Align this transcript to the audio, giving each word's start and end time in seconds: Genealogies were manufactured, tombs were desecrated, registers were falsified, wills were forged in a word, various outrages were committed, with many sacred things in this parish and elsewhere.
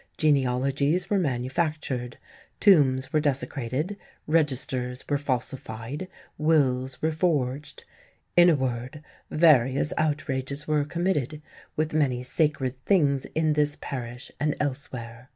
Genealogies 0.17 1.11
were 1.11 1.19
manufactured, 1.19 2.17
tombs 2.59 3.13
were 3.13 3.19
desecrated, 3.19 3.97
registers 4.25 5.07
were 5.07 5.17
falsified, 5.19 6.07
wills 6.39 7.03
were 7.03 7.11
forged 7.11 7.83
in 8.35 8.49
a 8.49 8.55
word, 8.55 9.03
various 9.29 9.93
outrages 9.99 10.67
were 10.67 10.83
committed, 10.85 11.39
with 11.75 11.93
many 11.93 12.23
sacred 12.23 12.83
things 12.83 13.25
in 13.35 13.53
this 13.53 13.77
parish 13.79 14.31
and 14.39 14.55
elsewhere. 14.59 15.29